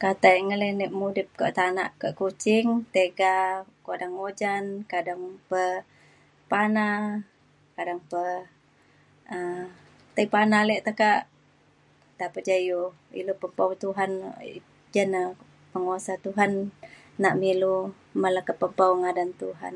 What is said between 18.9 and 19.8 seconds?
ngadan Tuhan.